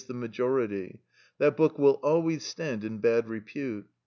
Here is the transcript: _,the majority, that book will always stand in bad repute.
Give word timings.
_,the 0.07 0.13
majority, 0.15 0.99
that 1.37 1.55
book 1.55 1.77
will 1.77 1.99
always 2.01 2.43
stand 2.43 2.83
in 2.83 2.97
bad 2.97 3.27
repute. 3.29 3.87